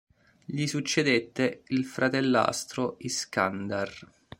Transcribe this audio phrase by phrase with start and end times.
[0.45, 3.93] Gli succedette il fratellastro Iskandar.